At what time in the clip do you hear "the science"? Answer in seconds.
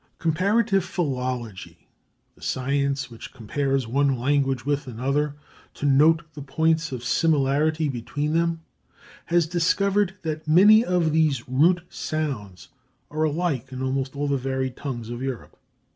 2.33-3.11